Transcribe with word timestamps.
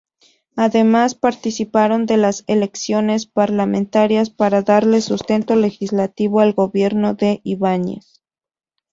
Además 0.55 1.13
participaron 1.13 2.07
de 2.07 2.17
las 2.17 2.43
elecciones 2.47 3.27
parlamentarias 3.27 4.31
para 4.31 4.63
darle 4.63 4.99
sustento 5.01 5.55
legislativo 5.55 6.39
al 6.39 6.53
gobierno 6.53 7.13
de 7.13 7.39
Ibáñez. 7.43 8.23